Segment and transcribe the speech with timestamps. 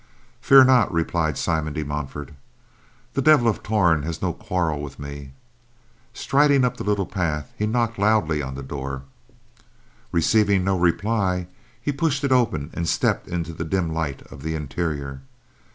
[0.41, 2.31] "Fear not," replied Simon de Montfort,
[3.13, 5.33] "the Devil of Torn hath no quarrel with me."
[6.11, 9.03] Striding up the little path, he knocked loudly on the door.
[10.11, 11.45] Receiving no reply,
[11.79, 15.21] he pushed it open and stepped into the dim light of the interior.